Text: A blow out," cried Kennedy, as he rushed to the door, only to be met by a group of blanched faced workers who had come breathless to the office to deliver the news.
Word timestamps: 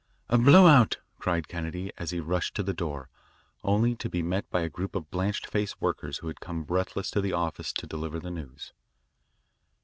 A 0.29 0.37
blow 0.39 0.65
out," 0.65 0.97
cried 1.19 1.47
Kennedy, 1.47 1.91
as 1.95 2.09
he 2.09 2.19
rushed 2.19 2.55
to 2.55 2.63
the 2.63 2.73
door, 2.73 3.07
only 3.63 3.95
to 3.97 4.09
be 4.09 4.23
met 4.23 4.49
by 4.49 4.61
a 4.61 4.67
group 4.67 4.95
of 4.95 5.11
blanched 5.11 5.45
faced 5.45 5.79
workers 5.79 6.17
who 6.17 6.27
had 6.27 6.39
come 6.41 6.63
breathless 6.63 7.11
to 7.11 7.21
the 7.21 7.33
office 7.33 7.71
to 7.73 7.85
deliver 7.85 8.19
the 8.19 8.31
news. 8.31 8.73